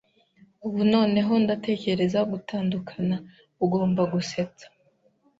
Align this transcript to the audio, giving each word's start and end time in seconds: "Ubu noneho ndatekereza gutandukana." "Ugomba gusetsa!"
"Ubu 0.67 0.81
noneho 0.93 1.31
ndatekereza 1.43 2.19
gutandukana." 2.31 3.15
"Ugomba 3.63 4.01
gusetsa!" 4.13 4.65